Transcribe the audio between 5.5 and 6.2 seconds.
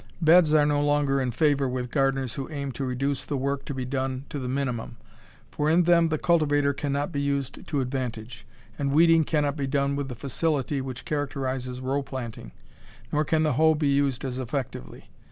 for in them the